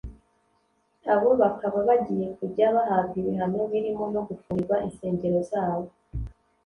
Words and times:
abo 1.13 1.29
bakaba 1.41 1.77
bagiye 1.87 2.25
kujya 2.37 2.65
bahabwa 2.75 3.15
ibihano 3.21 3.59
birimo 3.71 4.05
no 4.13 4.21
gufungirwa 4.27 4.75
insengero 4.87 5.39
zabo 5.51 5.89